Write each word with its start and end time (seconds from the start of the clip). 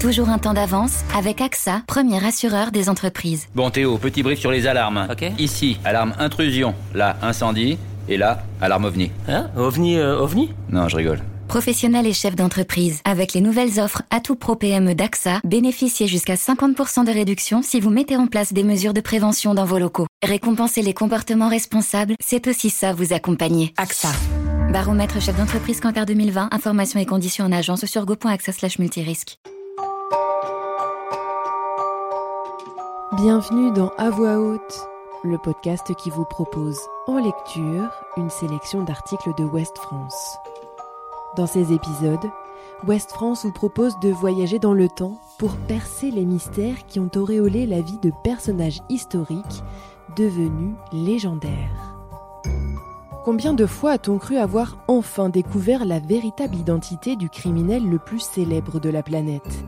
Toujours 0.00 0.28
un 0.28 0.38
temps 0.38 0.54
d'avance 0.54 1.00
avec 1.12 1.40
AXA, 1.40 1.82
premier 1.88 2.24
assureur 2.24 2.70
des 2.70 2.88
entreprises. 2.88 3.48
Bon 3.56 3.68
Théo, 3.70 3.98
petit 3.98 4.22
brief 4.22 4.38
sur 4.38 4.52
les 4.52 4.68
alarmes. 4.68 5.08
Ok. 5.10 5.24
Ici, 5.40 5.76
alarme 5.84 6.14
intrusion. 6.20 6.74
Là, 6.94 7.16
incendie. 7.20 7.78
Et 8.08 8.16
là, 8.16 8.44
alarme 8.60 8.84
ovni. 8.84 9.10
Hein? 9.26 9.50
OVNI, 9.56 9.98
euh, 9.98 10.20
OVNI? 10.20 10.50
Non, 10.70 10.88
je 10.88 10.96
rigole. 10.96 11.20
Professionnels 11.48 12.06
et 12.06 12.12
chefs 12.12 12.36
d'entreprise, 12.36 13.00
avec 13.04 13.32
les 13.32 13.40
nouvelles 13.40 13.80
offres 13.80 14.02
Atout 14.10 14.36
Pro 14.36 14.54
PME 14.54 14.94
d'AXA, 14.94 15.40
bénéficiez 15.44 16.06
jusqu'à 16.06 16.36
50% 16.36 17.04
de 17.04 17.10
réduction 17.10 17.62
si 17.62 17.80
vous 17.80 17.90
mettez 17.90 18.16
en 18.16 18.28
place 18.28 18.52
des 18.52 18.62
mesures 18.62 18.94
de 18.94 19.00
prévention 19.00 19.52
dans 19.52 19.64
vos 19.64 19.80
locaux. 19.80 20.06
Récompenser 20.22 20.82
les 20.82 20.94
comportements 20.94 21.48
responsables, 21.48 22.14
c'est 22.24 22.46
aussi 22.46 22.70
ça 22.70 22.92
vous 22.92 23.12
accompagner. 23.12 23.74
AXA. 23.76 24.10
Baromètre 24.72 25.20
chef 25.20 25.36
d'entreprise 25.36 25.80
Cantar 25.80 26.06
2020, 26.06 26.50
informations 26.52 27.00
et 27.00 27.06
conditions 27.06 27.46
en 27.46 27.52
agence 27.52 27.84
sur 27.84 28.06
go.axa 28.06 28.52
Bienvenue 33.20 33.72
dans 33.72 33.90
À 33.98 34.10
voix 34.10 34.38
haute, 34.38 34.88
le 35.24 35.38
podcast 35.38 35.92
qui 35.96 36.08
vous 36.08 36.24
propose 36.24 36.78
en 37.08 37.18
lecture 37.18 37.90
une 38.16 38.30
sélection 38.30 38.84
d'articles 38.84 39.34
de 39.36 39.42
Ouest 39.42 39.76
France. 39.76 40.36
Dans 41.36 41.48
ces 41.48 41.72
épisodes, 41.72 42.30
Ouest 42.86 43.10
France 43.10 43.44
vous 43.44 43.50
propose 43.50 43.98
de 43.98 44.10
voyager 44.10 44.60
dans 44.60 44.72
le 44.72 44.88
temps 44.88 45.18
pour 45.36 45.56
percer 45.66 46.12
les 46.12 46.24
mystères 46.24 46.86
qui 46.86 47.00
ont 47.00 47.10
auréolé 47.16 47.66
la 47.66 47.80
vie 47.80 47.98
de 47.98 48.12
personnages 48.22 48.82
historiques 48.88 49.64
devenus 50.14 50.76
légendaires. 50.92 51.96
Combien 53.24 53.52
de 53.52 53.66
fois 53.66 53.94
a-t-on 53.94 54.18
cru 54.18 54.36
avoir 54.36 54.78
enfin 54.86 55.28
découvert 55.28 55.84
la 55.84 55.98
véritable 55.98 56.54
identité 56.54 57.16
du 57.16 57.28
criminel 57.28 57.84
le 57.84 57.98
plus 57.98 58.20
célèbre 58.20 58.78
de 58.78 58.90
la 58.90 59.02
planète? 59.02 59.64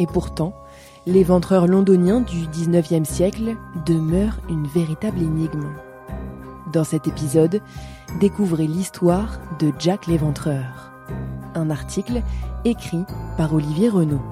Et 0.00 0.06
pourtant, 0.08 0.52
l'éventreur 1.06 1.66
londonien 1.66 2.20
du 2.20 2.46
19e 2.46 3.04
siècle 3.04 3.56
demeure 3.86 4.38
une 4.48 4.66
véritable 4.66 5.20
énigme. 5.20 5.74
Dans 6.72 6.84
cet 6.84 7.08
épisode, 7.08 7.60
découvrez 8.20 8.66
l'histoire 8.66 9.40
de 9.58 9.72
Jack 9.78 10.06
l'éventreur. 10.06 10.92
Un 11.54 11.70
article 11.70 12.22
écrit 12.64 13.04
par 13.36 13.52
Olivier 13.52 13.88
Renaud. 13.88 14.22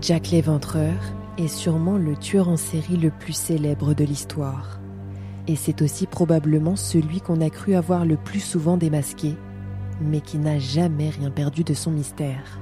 Jack 0.00 0.30
l'éventreur 0.30 0.94
est 1.38 1.48
sûrement 1.48 1.96
le 1.96 2.16
tueur 2.16 2.48
en 2.48 2.56
série 2.56 2.96
le 2.96 3.10
plus 3.10 3.32
célèbre 3.32 3.94
de 3.94 4.04
l'histoire. 4.04 4.78
Et 5.48 5.56
c'est 5.56 5.82
aussi 5.82 6.06
probablement 6.06 6.76
celui 6.76 7.20
qu'on 7.20 7.40
a 7.40 7.50
cru 7.50 7.74
avoir 7.74 8.04
le 8.04 8.16
plus 8.16 8.40
souvent 8.40 8.76
démasqué, 8.76 9.34
mais 10.00 10.20
qui 10.20 10.38
n'a 10.38 10.58
jamais 10.58 11.10
rien 11.10 11.30
perdu 11.30 11.64
de 11.64 11.74
son 11.74 11.90
mystère. 11.90 12.60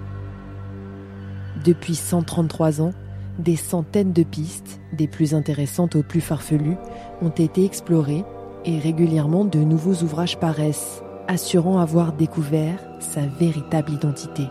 Depuis 1.63 1.95
133 1.95 2.81
ans, 2.81 2.93
des 3.39 3.57
centaines 3.57 4.13
de 4.13 4.23
pistes, 4.23 4.81
des 4.95 5.09
plus 5.09 5.35
intéressantes 5.35 5.97
aux 5.97 6.03
plus 6.03 6.23
farfelues, 6.23 6.79
ont 7.21 7.31
été 7.31 7.67
explorées 7.67 8.25
et 8.65 8.79
régulièrement 8.79 9.45
de 9.45 9.59
nouveaux 9.59 10.03
ouvrages 10.03 10.39
paraissent, 10.39 11.03
assurant 11.29 11.81
avoir 11.81 12.15
découvert 12.15 12.79
sa 13.01 13.27
véritable 13.27 13.93
identité. 13.93 14.45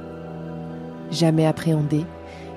Jamais 1.10 1.46
appréhendé, 1.46 2.06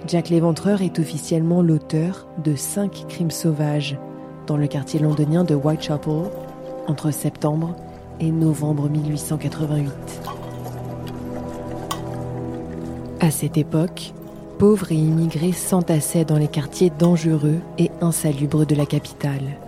Jack 0.08 0.30
l'Éventreur 0.30 0.80
est 0.80 0.98
officiellement 0.98 1.60
l'auteur 1.60 2.26
de 2.42 2.56
cinq 2.56 3.04
crimes 3.08 3.30
sauvages 3.30 3.98
dans 4.46 4.56
le 4.56 4.66
quartier 4.66 5.00
londonien 5.00 5.44
de 5.44 5.54
Whitechapel 5.54 6.30
entre 6.86 7.10
septembre 7.10 7.76
et 8.18 8.30
novembre 8.30 8.88
1888. 8.88 9.92
À 13.20 13.30
cette 13.30 13.58
époque, 13.58 14.14
pauvres 14.58 14.92
et 14.92 14.97
immigrés 14.97 15.52
s'entassaient 15.52 16.24
dans 16.24 16.38
les 16.38 16.48
quartiers 16.48 16.91
dangereux 16.98 17.58
et 17.76 17.91
insalubres 18.00 18.64
de 18.64 18.74
la 18.74 18.86
capitale. 18.86 19.58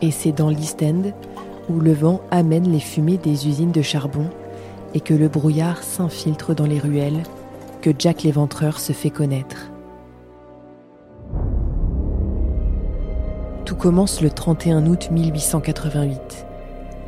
Et 0.00 0.10
c'est 0.10 0.32
dans 0.32 0.48
l'East 0.48 0.82
End 0.82 1.12
où 1.68 1.78
le 1.80 1.92
vent 1.92 2.22
amène 2.30 2.72
les 2.72 2.80
fumées 2.80 3.18
des 3.18 3.46
usines 3.46 3.72
de 3.72 3.82
charbon 3.82 4.30
et 4.94 5.00
que 5.00 5.12
le 5.12 5.28
brouillard 5.28 5.82
s'infiltre 5.82 6.54
dans 6.54 6.64
les 6.64 6.78
ruelles 6.78 7.22
que 7.80 7.90
Jack 7.98 8.22
l'éventreur 8.22 8.78
se 8.78 8.92
fait 8.92 9.10
connaître. 9.10 9.70
Tout 13.64 13.76
commence 13.76 14.20
le 14.20 14.30
31 14.30 14.86
août 14.86 15.10
1888. 15.10 16.46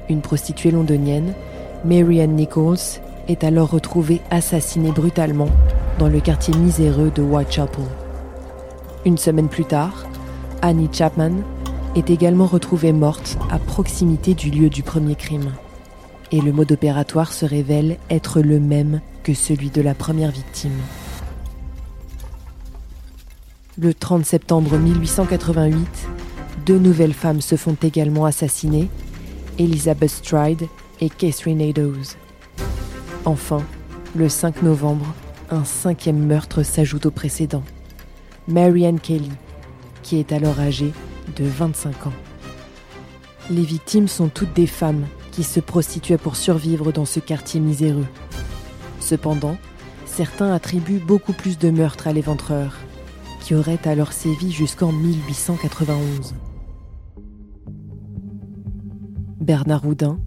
Une 0.09 0.21
prostituée 0.21 0.71
londonienne, 0.71 1.35
Mary 1.85 2.21
Ann 2.21 2.35
Nichols, 2.35 3.01
est 3.29 3.45
alors 3.45 3.71
retrouvée 3.71 4.21
assassinée 4.31 4.93
brutalement 4.93 5.49
dans 5.99 6.09
le 6.09 6.21
quartier 6.21 6.55
miséreux 6.55 7.11
de 7.15 7.23
Whitechapel. 7.23 7.85
Une 9.05 9.19
semaine 9.19 9.49
plus 9.49 9.65
tard, 9.65 10.05
Annie 10.63 10.91
Chapman 10.93 11.33
est 11.97 12.11
également 12.11 12.47
retrouvée 12.47 12.93
morte 12.93 13.39
à 13.51 13.59
proximité 13.59 14.35
du 14.35 14.51
lieu 14.51 14.69
du 14.69 14.83
premier 14.83 15.15
crime. 15.15 15.53
Et 16.33 16.41
le 16.41 16.53
mode 16.53 16.73
opératoire 16.73 17.33
se 17.33 17.47
révèle 17.47 17.97
être 18.11 18.41
le 18.41 18.61
même 18.61 19.01
celui 19.35 19.71
de 19.71 19.83
la 19.83 19.95
première 19.95 20.31
victime. 20.31 20.79
Le 23.79 23.95
30 23.95 24.25
septembre 24.25 24.77
1888, 24.79 26.09
deux 26.67 26.79
nouvelles 26.79 27.15
femmes 27.15 27.41
se 27.41 27.57
font 27.57 27.77
également 27.83 28.27
assassiner, 28.27 28.89
Elizabeth 29.59 30.11
Stride 30.11 30.69
et 31.01 31.09
Catherine 31.09 31.61
Eddowes. 31.61 32.17
Enfin, 33.25 33.63
le 34.15 34.29
5 34.29 34.63
novembre, 34.63 35.15
un 35.51 35.65
cinquième 35.65 36.27
meurtre 36.27 36.63
s'ajoute 36.63 37.07
au 37.07 37.11
précédent. 37.11 37.63
Marianne 38.49 39.01
Kelly, 39.01 39.31
qui 40.03 40.19
est 40.19 40.33
alors 40.33 40.59
âgée 40.61 40.93
de 41.37 41.45
25 41.45 42.07
ans. 42.07 42.13
Les 43.51 43.63
victimes 43.63 44.09
sont 44.09 44.29
toutes 44.29 44.53
des 44.55 44.67
femmes 44.67 45.07
qui 45.33 45.43
se 45.43 45.61
prostituaient 45.61 46.19
pour 46.19 46.37
survivre 46.37 46.93
dans 46.93 47.05
ce 47.05 47.21
quartier 47.21 47.61
miséreux. 47.61 48.07
Cependant, 49.11 49.57
certains 50.07 50.53
attribuent 50.53 51.03
beaucoup 51.05 51.33
plus 51.33 51.59
de 51.59 51.69
meurtres 51.71 52.07
à 52.07 52.13
l'éventreur, 52.13 52.77
qui 53.41 53.57
aurait 53.57 53.81
alors 53.85 54.13
sévi 54.13 54.53
jusqu'en 54.53 54.93
1891. 54.93 56.37
Bernard 59.41 59.85
Houdin, 59.85 60.21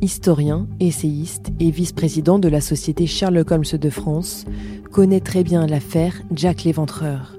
historien, 0.00 0.66
essayiste 0.80 1.52
et 1.60 1.70
vice-président 1.70 2.38
de 2.38 2.48
la 2.48 2.62
Société 2.62 3.06
Sherlock 3.06 3.50
Holmes 3.50 3.78
de 3.78 3.90
France, 3.90 4.46
connaît 4.90 5.20
très 5.20 5.44
bien 5.44 5.66
l'affaire 5.66 6.22
Jack 6.34 6.64
l'Éventreur. 6.64 7.36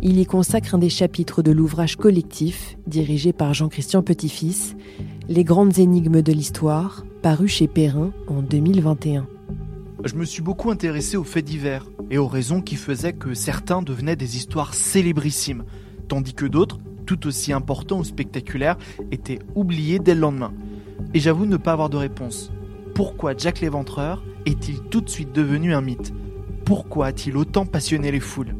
Il 0.00 0.18
y 0.18 0.26
consacre 0.26 0.74
un 0.74 0.78
des 0.78 0.90
chapitres 0.90 1.42
de 1.42 1.52
l'ouvrage 1.52 1.94
collectif, 1.94 2.76
dirigé 2.88 3.32
par 3.32 3.54
Jean-Christian 3.54 4.02
Petit-Fils, 4.02 4.74
Les 5.28 5.44
grandes 5.44 5.78
énigmes 5.78 6.20
de 6.20 6.32
l'histoire, 6.32 7.04
paru 7.22 7.46
chez 7.46 7.68
Perrin 7.68 8.10
en 8.26 8.42
2021. 8.42 9.28
Je 10.04 10.16
me 10.16 10.24
suis 10.24 10.42
beaucoup 10.42 10.72
intéressé 10.72 11.16
aux 11.16 11.22
faits 11.22 11.44
divers 11.44 11.86
et 12.10 12.18
aux 12.18 12.26
raisons 12.26 12.60
qui 12.60 12.74
faisaient 12.74 13.12
que 13.12 13.34
certains 13.34 13.82
devenaient 13.82 14.16
des 14.16 14.36
histoires 14.36 14.74
célébrissimes, 14.74 15.62
tandis 16.08 16.34
que 16.34 16.44
d'autres, 16.44 16.80
tout 17.06 17.28
aussi 17.28 17.52
importants 17.52 18.00
ou 18.00 18.04
spectaculaires, 18.04 18.78
étaient 19.12 19.38
oubliés 19.54 20.00
dès 20.00 20.14
le 20.14 20.20
lendemain. 20.20 20.52
Et 21.14 21.20
j'avoue 21.20 21.46
ne 21.46 21.56
pas 21.56 21.72
avoir 21.72 21.88
de 21.88 21.96
réponse. 21.96 22.50
Pourquoi 22.94 23.36
Jack 23.36 23.60
l'Éventreur 23.60 24.24
est-il 24.44 24.80
tout 24.80 25.02
de 25.02 25.08
suite 25.08 25.32
devenu 25.32 25.72
un 25.72 25.80
mythe? 25.80 26.12
Pourquoi 26.64 27.06
a-t-il 27.06 27.36
autant 27.36 27.64
passionné 27.64 28.10
les 28.10 28.20
foules? 28.20 28.56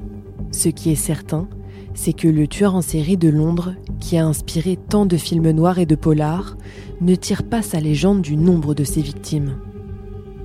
Ce 0.52 0.68
qui 0.68 0.90
est 0.90 0.94
certain, 0.94 1.48
c'est 1.94 2.12
que 2.12 2.28
le 2.28 2.46
tueur 2.46 2.76
en 2.76 2.82
série 2.82 3.16
de 3.16 3.28
Londres, 3.28 3.74
qui 3.98 4.16
a 4.16 4.24
inspiré 4.24 4.76
tant 4.76 5.06
de 5.06 5.16
films 5.16 5.50
noirs 5.50 5.80
et 5.80 5.86
de 5.86 5.96
polars, 5.96 6.56
ne 7.00 7.16
tire 7.16 7.42
pas 7.42 7.62
sa 7.62 7.80
légende 7.80 8.22
du 8.22 8.36
nombre 8.36 8.74
de 8.74 8.84
ses 8.84 9.02
victimes. 9.02 9.56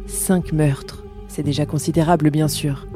Cinq 0.08 0.54
meurtres, 0.54 1.04
c'est 1.28 1.44
déjà 1.44 1.66
considérable 1.66 2.32
bien 2.32 2.48
sûr, 2.48 2.88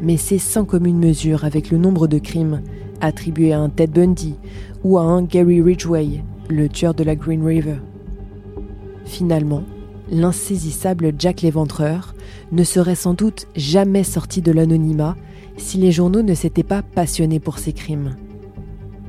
mais 0.00 0.16
c'est 0.16 0.38
sans 0.38 0.64
commune 0.64 1.00
mesure 1.00 1.44
avec 1.44 1.70
le 1.72 1.78
nombre 1.78 2.06
de 2.06 2.18
crimes 2.18 2.62
attribués 3.00 3.52
à 3.52 3.58
un 3.58 3.68
Ted 3.68 3.92
Bundy 3.92 4.36
ou 4.84 4.96
à 4.96 5.02
un 5.02 5.22
Gary 5.22 5.60
Ridgway, 5.60 6.22
le 6.48 6.68
tueur 6.68 6.94
de 6.94 7.02
la 7.02 7.16
Green 7.16 7.44
River. 7.44 7.78
Finalement, 9.04 9.64
l'insaisissable 10.12 11.12
Jack 11.18 11.42
l'Éventreur 11.42 12.14
ne 12.52 12.62
serait 12.62 12.94
sans 12.94 13.14
doute 13.14 13.48
jamais 13.56 14.04
sorti 14.04 14.40
de 14.40 14.52
l'anonymat 14.52 15.16
si 15.56 15.78
les 15.78 15.90
journaux 15.90 16.22
ne 16.22 16.34
s'étaient 16.34 16.62
pas 16.62 16.82
passionnés 16.82 17.40
pour 17.40 17.58
ses 17.58 17.72
crimes. 17.72 18.14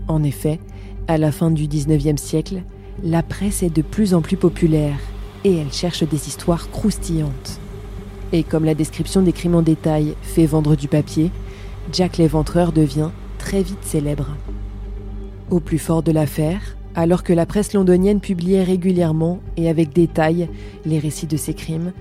En 0.07 0.23
effet, 0.23 0.59
à 1.07 1.19
la 1.19 1.31
fin 1.31 1.51
du 1.51 1.67
19e 1.67 2.17
siècle, 2.17 2.63
la 3.03 3.21
presse 3.21 3.61
est 3.61 3.75
de 3.75 3.83
plus 3.83 4.15
en 4.15 4.21
plus 4.21 4.37
populaire 4.37 4.97
et 5.43 5.57
elle 5.57 5.71
cherche 5.71 6.03
des 6.03 6.27
histoires 6.27 6.69
croustillantes. 6.69 7.59
Et 8.33 8.43
comme 8.43 8.65
la 8.65 8.75
description 8.75 9.21
des 9.21 9.33
crimes 9.33 9.55
en 9.55 9.61
détail 9.61 10.15
fait 10.21 10.45
vendre 10.45 10.75
du 10.75 10.87
papier, 10.87 11.31
Jack 11.91 12.17
l'Éventreur 12.17 12.71
devient 12.71 13.09
très 13.37 13.61
vite 13.61 13.83
célèbre. 13.83 14.27
Au 15.49 15.59
plus 15.59 15.79
fort 15.79 16.03
de 16.03 16.11
l'affaire, 16.11 16.77
alors 16.95 17.23
que 17.23 17.33
la 17.33 17.45
presse 17.45 17.73
londonienne 17.73 18.19
publiait 18.19 18.63
régulièrement 18.63 19.39
et 19.57 19.69
avec 19.69 19.93
détail 19.93 20.49
les 20.85 20.99
récits 20.99 21.27
de 21.27 21.37
ses 21.37 21.53
crimes, 21.53 21.91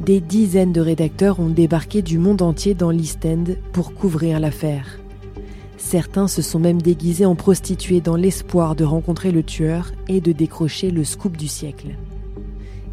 des 0.00 0.20
dizaines 0.20 0.72
de 0.72 0.80
rédacteurs 0.80 1.40
ont 1.40 1.48
débarqué 1.48 2.02
du 2.02 2.18
monde 2.18 2.42
entier 2.42 2.74
dans 2.74 2.90
l'East 2.90 3.24
End 3.24 3.44
pour 3.72 3.94
couvrir 3.94 4.40
l'affaire. 4.40 4.98
Certains 5.78 6.28
se 6.28 6.42
sont 6.42 6.58
même 6.58 6.82
déguisés 6.82 7.26
en 7.26 7.34
prostituées 7.34 8.00
dans 8.00 8.16
l'espoir 8.16 8.74
de 8.74 8.84
rencontrer 8.84 9.30
le 9.30 9.42
tueur 9.42 9.92
et 10.08 10.20
de 10.20 10.32
décrocher 10.32 10.90
le 10.90 11.04
scoop 11.04 11.36
du 11.36 11.48
siècle. 11.48 11.96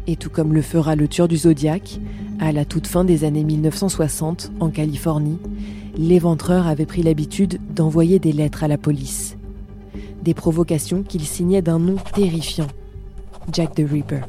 Et 0.06 0.16
tout 0.16 0.28
comme 0.28 0.52
le 0.52 0.60
fera 0.60 0.96
le 0.96 1.08
tueur 1.08 1.28
du 1.28 1.36
Zodiac, 1.36 1.98
à 2.38 2.52
la 2.52 2.64
toute 2.64 2.86
fin 2.86 3.04
des 3.04 3.24
années 3.24 3.44
1960, 3.44 4.52
en 4.60 4.68
Californie, 4.68 5.38
l'éventreur 5.96 6.66
avait 6.66 6.84
pris 6.84 7.02
l'habitude 7.02 7.58
d'envoyer 7.74 8.18
des 8.18 8.32
lettres 8.32 8.64
à 8.64 8.68
la 8.68 8.76
police. 8.76 9.36
Des 10.22 10.34
provocations 10.34 11.02
qu'il 11.02 11.22
signait 11.22 11.62
d'un 11.62 11.78
nom 11.78 11.96
terrifiant, 12.14 12.66
Jack 13.52 13.74
the 13.74 13.82
Ripper. 13.90 14.20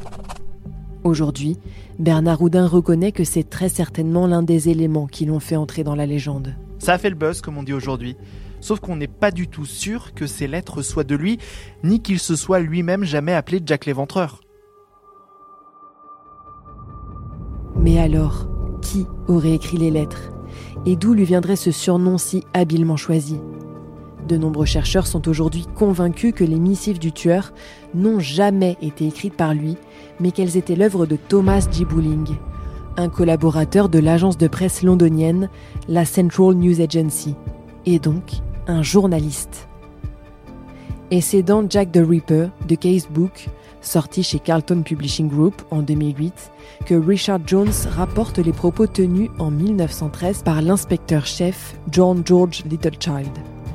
Aujourd'hui, 1.03 1.57
Bernard 1.99 2.41
Houdin 2.41 2.67
reconnaît 2.67 3.11
que 3.11 3.23
c'est 3.23 3.49
très 3.49 3.69
certainement 3.69 4.27
l'un 4.27 4.43
des 4.43 4.69
éléments 4.69 5.07
qui 5.07 5.25
l'ont 5.25 5.39
fait 5.39 5.55
entrer 5.55 5.83
dans 5.83 5.95
la 5.95 6.05
légende. 6.05 6.55
Ça 6.79 6.93
a 6.93 6.97
fait 6.97 7.09
le 7.09 7.15
buzz, 7.15 7.41
comme 7.41 7.57
on 7.57 7.63
dit 7.63 7.73
aujourd'hui. 7.73 8.15
Sauf 8.61 8.79
qu'on 8.79 8.95
n'est 8.95 9.07
pas 9.07 9.31
du 9.31 9.47
tout 9.47 9.65
sûr 9.65 10.13
que 10.13 10.25
ces 10.25 10.47
lettres 10.47 10.81
soient 10.81 11.03
de 11.03 11.15
lui, 11.15 11.37
ni 11.83 12.01
qu'il 12.01 12.19
se 12.19 12.35
soit 12.35 12.59
lui-même 12.59 13.03
jamais 13.03 13.33
appelé 13.33 13.61
Jack 13.63 13.85
l'Éventreur. 13.85 14.44
Mais 17.85 17.99
alors, 17.99 18.47
qui 18.81 19.05
aurait 19.27 19.53
écrit 19.53 19.77
les 19.77 19.91
lettres? 19.91 20.31
Et 20.87 20.95
d'où 20.95 21.13
lui 21.13 21.23
viendrait 21.23 21.55
ce 21.55 21.69
surnom 21.69 22.17
si 22.17 22.43
habilement 22.51 22.97
choisi? 22.97 23.39
De 24.27 24.37
nombreux 24.37 24.65
chercheurs 24.65 25.05
sont 25.05 25.27
aujourd'hui 25.27 25.67
convaincus 25.75 26.33
que 26.35 26.43
les 26.43 26.57
missives 26.57 26.97
du 26.97 27.11
tueur 27.11 27.53
n'ont 27.93 28.19
jamais 28.19 28.75
été 28.81 29.05
écrites 29.05 29.35
par 29.35 29.53
lui, 29.53 29.77
mais 30.19 30.31
qu'elles 30.31 30.57
étaient 30.57 30.75
l'œuvre 30.75 31.05
de 31.05 31.15
Thomas 31.15 31.67
G. 31.71 31.85
Bowling, 31.85 32.25
un 32.97 33.07
collaborateur 33.07 33.87
de 33.87 33.99
l'agence 33.99 34.39
de 34.39 34.47
presse 34.47 34.81
londonienne, 34.81 35.47
la 35.87 36.05
Central 36.05 36.55
News 36.55 36.81
Agency, 36.81 37.35
et 37.85 37.99
donc 37.99 38.31
un 38.65 38.81
journaliste. 38.81 39.67
Et 41.11 41.21
c'est 41.21 41.43
dans 41.43 41.69
Jack 41.69 41.91
the 41.91 42.01
Ripper 42.03 42.47
de 42.67 42.73
Casebook 42.73 43.47
sorti 43.85 44.23
chez 44.23 44.39
Carlton 44.39 44.81
Publishing 44.83 45.29
Group 45.29 45.61
en 45.71 45.81
2008, 45.81 46.51
que 46.85 46.95
Richard 46.95 47.39
Jones 47.45 47.73
rapporte 47.95 48.39
les 48.39 48.51
propos 48.51 48.87
tenus 48.87 49.29
en 49.39 49.51
1913 49.51 50.43
par 50.43 50.61
l'inspecteur-chef 50.61 51.75
John 51.91 52.21
George 52.25 52.63
Littlechild. 52.69 53.31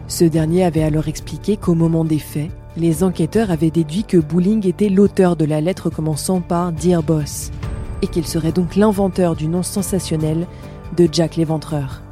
Ce 0.09 0.25
dernier 0.25 0.65
avait 0.65 0.83
alors 0.83 1.09
expliqué 1.09 1.57
qu'au 1.57 1.75
moment 1.75 2.05
des 2.05 2.19
faits, 2.19 2.51
les 2.77 3.03
enquêteurs 3.03 3.51
avaient 3.51 3.71
déduit 3.71 4.05
que 4.05 4.17
Bowling 4.17 4.67
était 4.67 4.89
l'auteur 4.89 5.37
de 5.37 5.45
la 5.45 5.61
lettre 5.61 5.91
commençant 5.91 6.41
par 6.41 6.73
Dear 6.73 7.03
Boss, 7.03 7.51
et 8.03 8.07
qu'il 8.07 8.27
serait 8.27 8.53
donc 8.53 8.77
l'inventeur 8.77 9.37
du 9.37 9.49
nom 9.49 9.63
sensationnel 9.63 10.47
de 10.97 11.09
Jack 11.11 11.37
l'Éventreur. 11.37 12.03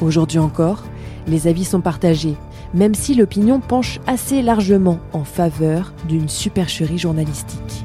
Aujourd'hui 0.00 0.38
encore, 0.38 0.82
les 1.26 1.46
avis 1.46 1.64
sont 1.64 1.80
partagés 1.80 2.36
même 2.74 2.94
si 2.94 3.14
l'opinion 3.14 3.60
penche 3.60 4.00
assez 4.06 4.42
largement 4.42 4.98
en 5.12 5.24
faveur 5.24 5.92
d'une 6.06 6.28
supercherie 6.28 6.98
journalistique. 6.98 7.84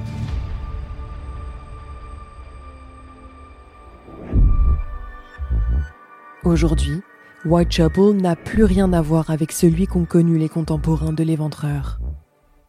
Aujourd'hui, 6.44 7.01
Whitechapel 7.45 8.18
n'a 8.18 8.35
plus 8.35 8.63
rien 8.63 8.91
à 8.94 9.01
voir 9.01 9.30
avec 9.30 9.51
celui 9.51 9.88
qu'ont 9.88 10.06
connu 10.06 10.38
les 10.38 10.50
contemporains 10.50 11.13
de 11.13 11.24
l'éventreur. 11.24 12.00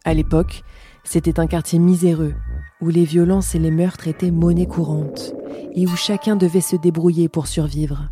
À 0.05 0.13
l'époque, 0.13 0.63
c'était 1.03 1.39
un 1.39 1.47
quartier 1.47 1.79
miséreux, 1.79 2.35
où 2.81 2.89
les 2.89 3.03
violences 3.03 3.53
et 3.55 3.59
les 3.59 3.71
meurtres 3.71 4.07
étaient 4.07 4.31
monnaie 4.31 4.65
courante, 4.65 5.33
et 5.73 5.87
où 5.87 5.95
chacun 5.95 6.35
devait 6.35 6.61
se 6.61 6.75
débrouiller 6.75 7.27
pour 7.27 7.47
survivre. 7.47 8.09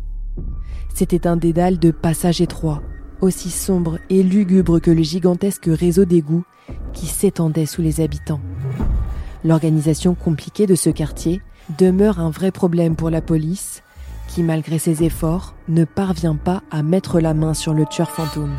C'était 0.94 1.26
un 1.26 1.36
dédale 1.36 1.78
de 1.78 1.90
passage 1.90 2.40
étroit, 2.40 2.82
aussi 3.20 3.50
sombre 3.50 3.98
et 4.10 4.22
lugubre 4.22 4.80
que 4.80 4.90
le 4.90 5.02
gigantesque 5.02 5.68
réseau 5.68 6.04
d'égouts 6.04 6.44
qui 6.92 7.06
s'étendait 7.06 7.66
sous 7.66 7.82
les 7.82 8.00
habitants. 8.00 8.40
L'organisation 9.44 10.14
compliquée 10.14 10.66
de 10.66 10.74
ce 10.74 10.90
quartier 10.90 11.42
demeure 11.78 12.18
un 12.18 12.30
vrai 12.30 12.50
problème 12.50 12.96
pour 12.96 13.10
la 13.10 13.20
police, 13.20 13.82
qui 14.28 14.42
malgré 14.42 14.78
ses 14.78 15.02
efforts 15.02 15.54
ne 15.68 15.84
parvient 15.84 16.36
pas 16.36 16.62
à 16.70 16.82
mettre 16.82 17.20
la 17.20 17.34
main 17.34 17.54
sur 17.54 17.74
le 17.74 17.84
tueur 17.86 18.10
fantôme. 18.10 18.56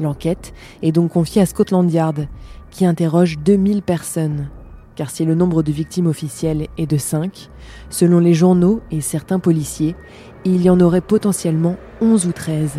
L'enquête 0.00 0.52
est 0.82 0.92
donc 0.92 1.12
confiée 1.12 1.42
à 1.42 1.46
Scotland 1.46 1.90
Yard, 1.90 2.26
qui 2.70 2.86
interroge 2.86 3.38
2000 3.38 3.82
personnes, 3.82 4.48
car 4.94 5.10
si 5.10 5.24
le 5.24 5.34
nombre 5.34 5.62
de 5.62 5.72
victimes 5.72 6.06
officielles 6.06 6.68
est 6.78 6.86
de 6.86 6.96
5, 6.96 7.50
selon 7.90 8.18
les 8.18 8.34
journaux 8.34 8.80
et 8.90 9.00
certains 9.00 9.38
policiers, 9.38 9.96
il 10.44 10.62
y 10.62 10.70
en 10.70 10.80
aurait 10.80 11.00
potentiellement 11.00 11.76
11 12.00 12.26
ou 12.26 12.32
13. 12.32 12.72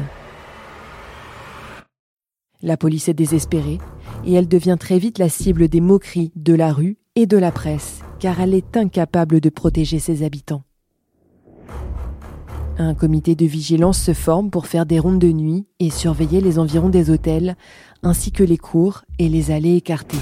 La 2.62 2.78
police 2.78 3.10
est 3.10 3.14
désespérée 3.14 3.80
et 4.26 4.34
elle 4.34 4.48
devient 4.48 4.78
très 4.80 4.98
vite 4.98 5.18
la 5.18 5.30
cible 5.30 5.68
des 5.68 5.82
moqueries 5.82 6.32
de 6.36 6.54
la 6.54 6.72
rue 6.72 6.98
et 7.16 7.26
de 7.26 7.38
la 7.38 7.52
presse, 7.52 8.00
car 8.20 8.40
elle 8.40 8.54
est 8.54 8.78
incapable 8.78 9.42
de 9.42 9.50
protéger 9.50 10.00
ses 10.00 10.24
habitants. 10.24 10.64
Un 12.78 12.96
comité 12.96 13.36
de 13.36 13.46
vigilance 13.46 14.02
se 14.02 14.14
forme 14.14 14.50
pour 14.50 14.66
faire 14.66 14.86
des 14.86 14.98
rondes 14.98 15.20
de 15.20 15.32
nuit 15.32 15.68
et 15.80 15.92
surveiller 15.92 16.42
les 16.42 16.58
environs 16.58 16.90
des 16.90 17.12
hôtels, 17.12 17.56
ainsi 18.02 18.32
que 18.32 18.44
les 18.44 18.58
cours 18.58 19.04
et 19.20 19.30
les 19.30 19.52
allées 19.52 19.76
écartées. 19.76 20.18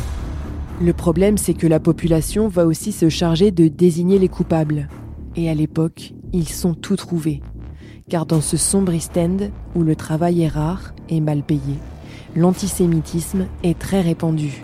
Le 0.83 0.93
problème, 0.93 1.37
c'est 1.37 1.53
que 1.53 1.67
la 1.67 1.79
population 1.79 2.47
va 2.47 2.65
aussi 2.65 2.91
se 2.91 3.07
charger 3.07 3.51
de 3.51 3.67
désigner 3.67 4.17
les 4.17 4.29
coupables. 4.29 4.89
Et 5.35 5.47
à 5.47 5.53
l'époque, 5.53 6.13
ils 6.33 6.49
sont 6.49 6.73
tout 6.73 6.95
trouvés. 6.95 7.43
Car 8.09 8.25
dans 8.25 8.41
ce 8.41 8.57
sombre 8.57 8.91
East 8.91 9.19
où 9.75 9.83
le 9.83 9.95
travail 9.95 10.41
est 10.41 10.47
rare 10.47 10.95
et 11.07 11.21
mal 11.21 11.43
payé, 11.43 11.75
l'antisémitisme 12.35 13.45
est 13.61 13.77
très 13.77 14.01
répandu. 14.01 14.63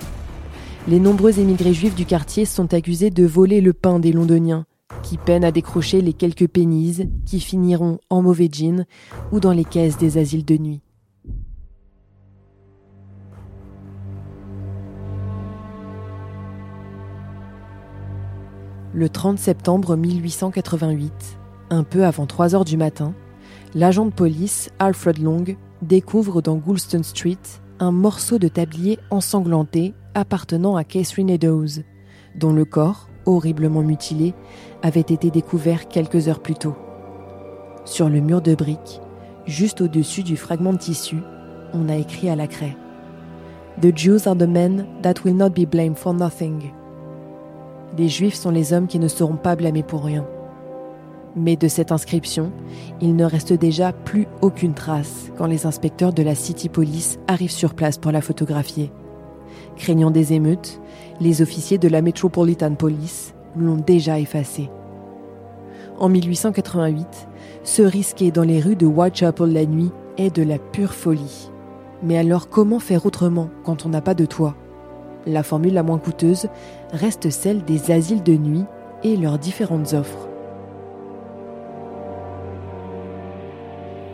Les 0.87 0.99
nombreux 0.99 1.39
émigrés 1.39 1.75
juifs 1.75 1.95
du 1.95 2.05
quartier 2.05 2.45
sont 2.45 2.73
accusés 2.73 3.11
de 3.11 3.25
voler 3.25 3.61
le 3.61 3.73
pain 3.73 3.99
des 3.99 4.11
Londoniens, 4.11 4.65
qui 5.03 5.17
peinent 5.17 5.45
à 5.45 5.51
décrocher 5.51 6.01
les 6.01 6.13
quelques 6.13 6.47
pénises 6.47 7.07
qui 7.27 7.39
finiront 7.39 7.99
en 8.09 8.23
mauvais 8.23 8.49
jeans 8.51 8.87
ou 9.31 9.39
dans 9.39 9.53
les 9.53 9.65
caisses 9.65 9.99
des 9.99 10.17
asiles 10.17 10.45
de 10.45 10.57
nuit. 10.57 10.81
Le 18.97 19.09
30 19.09 19.37
septembre 19.37 19.95
1888, 19.95 21.37
un 21.69 21.83
peu 21.83 22.03
avant 22.03 22.25
3 22.25 22.55
heures 22.55 22.65
du 22.65 22.77
matin, 22.77 23.13
l'agent 23.75 24.07
de 24.07 24.11
police 24.11 24.71
Alfred 24.79 25.19
Long 25.19 25.43
découvre 25.83 26.41
dans 26.41 26.55
Goulston 26.55 27.03
Street 27.03 27.37
un 27.79 27.91
morceau 27.91 28.39
de 28.39 28.47
tablier 28.47 28.97
ensanglanté 29.11 29.93
appartenant 30.15 30.75
à 30.75 30.83
Catherine 30.83 31.29
Eddowes, 31.29 31.83
dont 32.33 32.51
le 32.51 32.65
corps, 32.65 33.07
horriblement 33.27 33.83
mutilé, 33.83 34.33
avait 34.81 35.01
été 35.01 35.29
découvert 35.29 35.89
quelques 35.89 36.27
heures 36.27 36.41
plus 36.41 36.55
tôt. 36.55 36.75
Sur 37.85 38.09
le 38.09 38.19
mur 38.19 38.41
de 38.41 38.55
briques, 38.55 38.99
juste 39.45 39.79
au-dessus 39.79 40.23
du 40.23 40.37
fragment 40.37 40.73
de 40.73 40.79
tissu, 40.79 41.17
on 41.71 41.87
a 41.87 41.97
écrit 41.97 42.31
à 42.31 42.35
la 42.35 42.47
craie 42.47 42.75
The 43.79 43.95
Jews 43.95 44.27
are 44.27 44.35
the 44.35 44.47
men 44.47 44.87
that 45.03 45.23
will 45.23 45.35
not 45.35 45.51
be 45.51 45.69
blamed 45.69 45.99
for 45.99 46.15
nothing. 46.15 46.71
Les 47.95 48.09
Juifs 48.09 48.35
sont 48.35 48.51
les 48.51 48.73
hommes 48.73 48.87
qui 48.87 48.99
ne 48.99 49.07
seront 49.07 49.37
pas 49.37 49.55
blâmés 49.55 49.83
pour 49.83 50.03
rien. 50.03 50.25
Mais 51.35 51.55
de 51.55 51.67
cette 51.67 51.91
inscription, 51.91 52.51
il 52.99 53.15
ne 53.15 53.23
reste 53.23 53.53
déjà 53.53 53.93
plus 53.93 54.27
aucune 54.41 54.73
trace 54.73 55.31
quand 55.37 55.45
les 55.45 55.65
inspecteurs 55.65 56.11
de 56.11 56.23
la 56.23 56.35
City 56.35 56.67
Police 56.67 57.19
arrivent 57.27 57.51
sur 57.51 57.75
place 57.75 57.97
pour 57.97 58.11
la 58.11 58.21
photographier. 58.21 58.91
Craignant 59.75 60.11
des 60.11 60.33
émeutes, 60.33 60.81
les 61.19 61.41
officiers 61.41 61.77
de 61.77 61.87
la 61.87 62.01
Metropolitan 62.01 62.73
Police 62.73 63.35
l'ont 63.55 63.77
déjà 63.77 64.19
effacée. 64.19 64.69
En 65.99 66.09
1888, 66.09 67.27
se 67.63 67.81
risquer 67.81 68.31
dans 68.31 68.43
les 68.43 68.59
rues 68.59 68.75
de 68.75 68.85
Whitechapel 68.85 69.53
la 69.53 69.65
nuit 69.65 69.91
est 70.17 70.35
de 70.35 70.43
la 70.43 70.57
pure 70.57 70.93
folie. 70.93 71.51
Mais 72.03 72.17
alors 72.17 72.49
comment 72.49 72.79
faire 72.79 73.05
autrement 73.05 73.49
quand 73.63 73.85
on 73.85 73.89
n'a 73.89 74.01
pas 74.01 74.13
de 74.13 74.25
toit? 74.25 74.55
La 75.27 75.43
formule 75.43 75.73
la 75.73 75.83
moins 75.83 75.99
coûteuse 75.99 76.47
reste 76.93 77.29
celle 77.29 77.65
des 77.65 77.91
asiles 77.91 78.23
de 78.23 78.37
nuit 78.37 78.63
et 79.03 79.17
leurs 79.17 79.37
différentes 79.37 79.91
offres. 79.91 80.29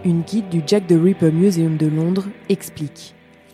Une 0.03 0.22
guide 0.22 0.50
du 0.50 0.63
Jack 0.65 0.88
the 0.88 0.96
Ripper 1.00 1.32
Museum 1.32 1.77
de 1.77 1.86
Londres 1.86 2.25
explique. 2.50 3.13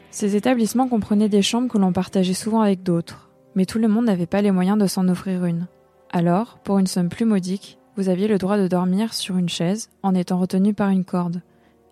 Ces 0.10 0.38
établissements 0.38 0.88
comprenaient 0.88 1.30
des 1.30 1.42
chambres 1.42 1.68
que 1.68 1.78
l'on 1.78 1.92
partageait 1.92 2.34
souvent 2.34 2.62
avec 2.62 2.82
d'autres, 2.82 3.30
mais 3.56 3.66
tout 3.66 3.78
le 3.78 3.90
monde 3.90 4.06
n'avait 4.06 4.26
pas 4.26 4.42
les 4.42 4.52
moyens 4.52 4.78
de 4.78 4.88
s'en 4.88 5.10
offrir 5.10 5.44
une. 5.44 5.68
Alors, 6.12 6.60
pour 6.64 6.80
une 6.80 6.88
somme 6.88 7.10
plus 7.10 7.26
modique, 7.26 7.78
vous 7.98 8.08
aviez 8.08 8.30
le 8.30 8.38
droit 8.38 8.58
de 8.58 8.70
dormir 8.70 9.14
sur 9.14 9.36
une 9.38 9.50
chaise 9.50 9.90
en 10.02 10.16
étant 10.16 10.40
retenu 10.40 10.74
par 10.74 10.90
une 10.90 11.04
corde. 11.04 11.42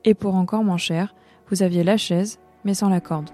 Et 0.06 0.14
pour 0.14 0.36
encore 0.36 0.64
moins 0.64 0.78
cher, 0.78 1.14
vous 1.50 1.62
aviez 1.62 1.84
la 1.84 1.98
chaise, 1.98 2.40
mais 2.64 2.74
sans 2.74 2.88
la 2.88 3.02
corde. 3.02 3.30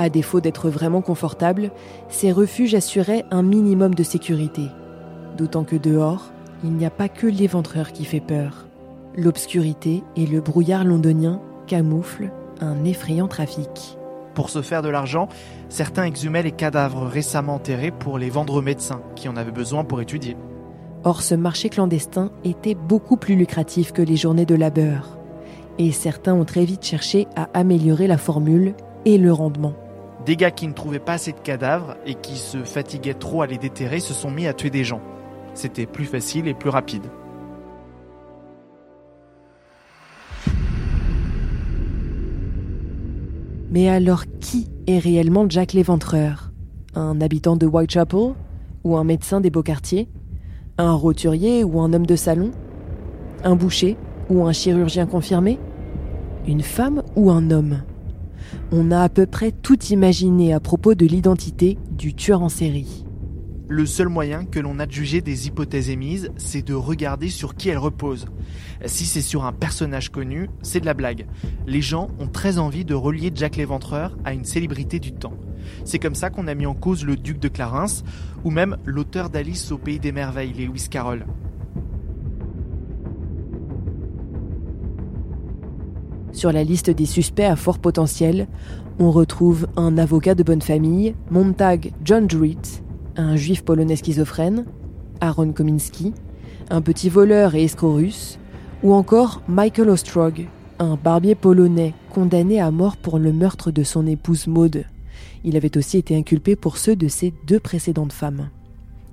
À 0.00 0.08
défaut 0.08 0.40
d'être 0.40 0.70
vraiment 0.70 1.02
confortable, 1.02 1.72
ces 2.08 2.32
refuges 2.32 2.74
assuraient 2.74 3.26
un 3.30 3.42
minimum 3.42 3.94
de 3.94 4.02
sécurité. 4.02 4.62
D'autant 5.36 5.62
que 5.62 5.76
dehors, 5.76 6.32
il 6.64 6.72
n'y 6.72 6.86
a 6.86 6.90
pas 6.90 7.10
que 7.10 7.26
l'éventreur 7.26 7.92
qui 7.92 8.06
fait 8.06 8.20
peur. 8.20 8.66
L'obscurité 9.14 10.02
et 10.16 10.24
le 10.24 10.40
brouillard 10.40 10.84
londonien 10.84 11.42
camouflent 11.66 12.32
un 12.62 12.82
effrayant 12.84 13.28
trafic. 13.28 13.98
Pour 14.32 14.48
se 14.48 14.62
faire 14.62 14.80
de 14.80 14.88
l'argent, 14.88 15.28
certains 15.68 16.04
exhumaient 16.04 16.42
les 16.42 16.52
cadavres 16.52 17.04
récemment 17.04 17.56
enterrés 17.56 17.90
pour 17.90 18.16
les 18.16 18.30
vendre 18.30 18.54
aux 18.54 18.62
médecins 18.62 19.02
qui 19.16 19.28
en 19.28 19.36
avaient 19.36 19.52
besoin 19.52 19.84
pour 19.84 20.00
étudier. 20.00 20.34
Or, 21.04 21.20
ce 21.20 21.34
marché 21.34 21.68
clandestin 21.68 22.30
était 22.42 22.74
beaucoup 22.74 23.18
plus 23.18 23.36
lucratif 23.36 23.92
que 23.92 24.00
les 24.00 24.16
journées 24.16 24.46
de 24.46 24.54
labeur. 24.54 25.18
Et 25.76 25.92
certains 25.92 26.32
ont 26.32 26.46
très 26.46 26.64
vite 26.64 26.86
cherché 26.86 27.26
à 27.36 27.50
améliorer 27.52 28.06
la 28.06 28.16
formule 28.16 28.72
et 29.04 29.18
le 29.18 29.30
rendement. 29.30 29.74
Des 30.26 30.36
gars 30.36 30.50
qui 30.50 30.68
ne 30.68 30.74
trouvaient 30.74 30.98
pas 30.98 31.14
assez 31.14 31.32
de 31.32 31.40
cadavres 31.40 31.96
et 32.04 32.14
qui 32.14 32.36
se 32.36 32.58
fatiguaient 32.58 33.14
trop 33.14 33.42
à 33.42 33.46
les 33.46 33.56
déterrer 33.56 34.00
se 34.00 34.12
sont 34.12 34.30
mis 34.30 34.46
à 34.46 34.52
tuer 34.52 34.70
des 34.70 34.84
gens. 34.84 35.00
C'était 35.54 35.86
plus 35.86 36.04
facile 36.04 36.46
et 36.46 36.54
plus 36.54 36.68
rapide. 36.70 37.04
Mais 43.70 43.88
alors 43.88 44.24
qui 44.40 44.68
est 44.86 44.98
réellement 44.98 45.46
Jack 45.48 45.72
l'Éventreur? 45.72 46.52
Un 46.94 47.20
habitant 47.20 47.56
de 47.56 47.66
Whitechapel? 47.66 48.34
Ou 48.82 48.96
un 48.96 49.04
médecin 49.04 49.40
des 49.40 49.50
beaux 49.50 49.62
quartiers 49.62 50.08
Un 50.76 50.92
roturier 50.92 51.64
ou 51.64 51.80
un 51.80 51.92
homme 51.92 52.06
de 52.06 52.16
salon? 52.16 52.50
Un 53.44 53.56
boucher 53.56 53.96
ou 54.28 54.44
un 54.44 54.52
chirurgien 54.52 55.06
confirmé? 55.06 55.58
Une 56.46 56.62
femme 56.62 57.02
ou 57.16 57.30
un 57.30 57.50
homme? 57.50 57.82
On 58.72 58.90
a 58.90 59.00
à 59.00 59.08
peu 59.08 59.26
près 59.26 59.52
tout 59.52 59.82
imaginé 59.86 60.52
à 60.52 60.60
propos 60.60 60.94
de 60.94 61.06
l'identité 61.06 61.78
du 61.90 62.14
tueur 62.14 62.42
en 62.42 62.48
série. 62.48 63.04
Le 63.68 63.86
seul 63.86 64.08
moyen 64.08 64.46
que 64.46 64.58
l'on 64.58 64.80
a 64.80 64.86
de 64.86 64.90
juger 64.90 65.20
des 65.20 65.46
hypothèses 65.46 65.90
émises, 65.90 66.32
c'est 66.36 66.66
de 66.66 66.74
regarder 66.74 67.28
sur 67.28 67.54
qui 67.54 67.68
elles 67.68 67.78
reposent. 67.78 68.26
Si 68.84 69.06
c'est 69.06 69.20
sur 69.20 69.44
un 69.44 69.52
personnage 69.52 70.08
connu, 70.08 70.50
c'est 70.60 70.80
de 70.80 70.86
la 70.86 70.94
blague. 70.94 71.26
Les 71.68 71.80
gens 71.80 72.10
ont 72.18 72.26
très 72.26 72.58
envie 72.58 72.84
de 72.84 72.94
relier 72.94 73.30
Jack 73.32 73.56
l'Éventreur 73.56 74.16
à 74.24 74.32
une 74.32 74.44
célébrité 74.44 74.98
du 74.98 75.12
temps. 75.12 75.34
C'est 75.84 76.00
comme 76.00 76.16
ça 76.16 76.30
qu'on 76.30 76.48
a 76.48 76.54
mis 76.56 76.66
en 76.66 76.74
cause 76.74 77.04
le 77.04 77.16
duc 77.16 77.38
de 77.38 77.46
Clarence, 77.46 78.02
ou 78.42 78.50
même 78.50 78.76
l'auteur 78.84 79.30
d'Alice 79.30 79.70
au 79.70 79.78
Pays 79.78 80.00
des 80.00 80.10
Merveilles, 80.10 80.52
Lewis 80.52 80.88
Carroll. 80.90 81.24
Sur 86.40 86.52
la 86.52 86.64
liste 86.64 86.88
des 86.88 87.04
suspects 87.04 87.44
à 87.44 87.54
fort 87.54 87.78
potentiel, 87.78 88.48
on 88.98 89.10
retrouve 89.10 89.68
un 89.76 89.98
avocat 89.98 90.34
de 90.34 90.42
bonne 90.42 90.62
famille, 90.62 91.14
Montag 91.30 91.92
John 92.02 92.26
Druitt, 92.26 92.82
un 93.14 93.36
juif 93.36 93.62
polonais 93.62 93.96
schizophrène, 93.96 94.64
Aaron 95.20 95.52
Kominski, 95.52 96.14
un 96.70 96.80
petit 96.80 97.10
voleur 97.10 97.54
et 97.54 97.64
escroc 97.64 97.92
russe, 97.92 98.38
ou 98.82 98.94
encore 98.94 99.42
Michael 99.48 99.90
Ostrog, 99.90 100.48
un 100.78 100.96
barbier 100.96 101.34
polonais 101.34 101.92
condamné 102.08 102.58
à 102.58 102.70
mort 102.70 102.96
pour 102.96 103.18
le 103.18 103.34
meurtre 103.34 103.70
de 103.70 103.82
son 103.82 104.06
épouse 104.06 104.46
Maud. 104.46 104.86
Il 105.44 105.58
avait 105.58 105.76
aussi 105.76 105.98
été 105.98 106.16
inculpé 106.16 106.56
pour 106.56 106.78
ceux 106.78 106.96
de 106.96 107.08
ses 107.08 107.34
deux 107.46 107.60
précédentes 107.60 108.14
femmes. 108.14 108.48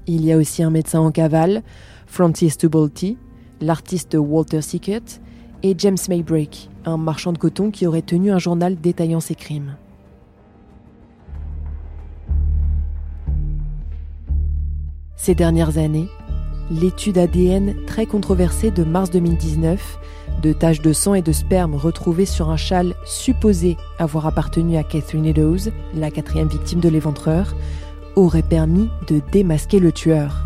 Il 0.06 0.24
y 0.24 0.32
a 0.32 0.38
aussi 0.38 0.64
un 0.64 0.70
médecin 0.72 1.02
en 1.02 1.12
cavale, 1.12 1.64
Francis 2.06 2.58
Tubolty, 2.58 3.18
l'artiste 3.60 4.16
Walter 4.18 4.62
Sickert 4.62 5.20
et 5.64 5.76
James 5.78 5.98
Maybrick, 6.10 6.70
un 6.86 6.98
marchand 6.98 7.34
de 7.34 7.38
coton 7.38 7.72
qui 7.72 7.88
aurait 7.88 8.02
tenu 8.02 8.32
un 8.32 8.40
journal 8.40 8.76
détaillant 8.76 9.20
ses 9.20 9.36
crimes. 9.36 9.76
Ces 15.16 15.36
dernières 15.36 15.78
années, 15.78 16.08
l'étude 16.72 17.18
ADN 17.18 17.76
très 17.86 18.06
controversée 18.06 18.72
de 18.72 18.84
mars 18.84 19.10
2019 19.10 20.00
de 20.42 20.54
taches 20.54 20.82
de 20.82 20.94
sang 20.94 21.16
et 21.16 21.22
de 21.22 21.32
sperme 21.32 21.76
retrouvées 21.76 22.26
sur 22.26 22.50
un 22.50 22.58
châle 22.58 22.94
supposé 23.06 23.78
avoir 24.00 24.28
appartenu 24.28 24.78
à 24.78 24.84
Catherine 24.84 25.26
Eddowes, 25.26 25.72
la 25.96 26.12
quatrième 26.12 26.48
victime 26.48 26.80
de 26.80 26.90
l'éventreur, 26.90 27.56
aurait 28.16 28.44
permis 28.44 28.90
de 29.08 29.22
démasquer 29.32 29.80
le 29.80 29.92
tueur. 29.92 30.46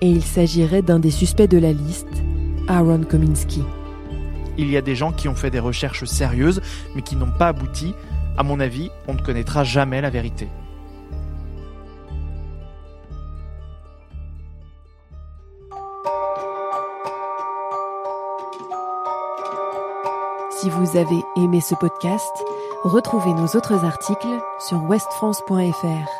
Et 0.00 0.08
il 0.08 0.22
s'agirait 0.22 0.82
d'un 0.82 0.98
des 0.98 1.10
suspects 1.10 1.48
de 1.48 1.58
la 1.58 1.72
liste, 1.72 2.08
Aaron 2.68 3.02
Kominski. 3.02 3.62
Il 4.58 4.70
y 4.70 4.76
a 4.76 4.82
des 4.82 4.94
gens 4.94 5.12
qui 5.12 5.28
ont 5.28 5.34
fait 5.34 5.50
des 5.50 5.58
recherches 5.58 6.04
sérieuses, 6.04 6.60
mais 6.94 7.02
qui 7.02 7.16
n'ont 7.16 7.30
pas 7.30 7.48
abouti. 7.48 7.94
À 8.36 8.42
mon 8.42 8.60
avis, 8.60 8.90
on 9.08 9.14
ne 9.14 9.20
connaîtra 9.20 9.64
jamais 9.64 10.00
la 10.00 10.10
vérité. 10.10 10.48
Si 20.60 20.68
vous 20.68 20.98
avez 20.98 21.24
aimé 21.36 21.62
ce 21.62 21.74
podcast, 21.74 22.44
retrouvez 22.84 23.32
nos 23.32 23.46
autres 23.46 23.82
articles 23.86 24.38
sur 24.58 24.82
westfrance.fr. 24.82 26.19